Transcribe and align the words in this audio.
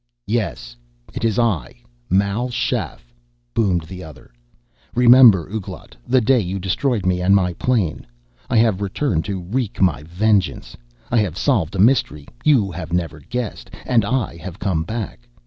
"Yes, 0.25 0.75
it 1.13 1.23
is 1.23 1.37
I, 1.37 1.75
Mal 2.09 2.49
Shaff," 2.49 3.13
boomed 3.53 3.83
the 3.83 4.03
other. 4.03 4.31
"Remember, 4.95 5.47
Ouglat, 5.47 5.95
the 6.07 6.19
day 6.19 6.39
you 6.39 6.57
destroyed 6.57 7.05
me 7.05 7.21
and 7.21 7.35
my 7.35 7.53
plane. 7.53 8.07
I 8.49 8.57
have 8.57 8.81
returned 8.81 9.25
to 9.25 9.39
wreak 9.39 9.79
my 9.79 10.01
vengeance. 10.01 10.75
I 11.11 11.17
have 11.17 11.37
solved 11.37 11.75
a 11.75 11.79
mystery 11.79 12.27
you 12.43 12.71
have 12.71 12.91
never 12.91 13.19
guessed 13.19 13.69
and 13.85 14.03
I 14.03 14.37
have 14.37 14.57
come 14.57 14.83
back. 14.85 15.27